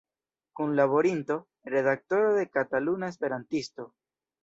[0.59, 1.35] Kunlaborinto,
[1.73, 3.91] redaktoro de "Kataluna Esperantisto".